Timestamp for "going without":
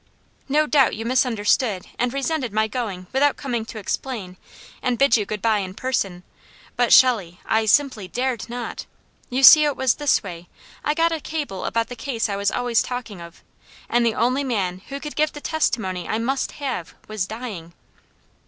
2.67-3.37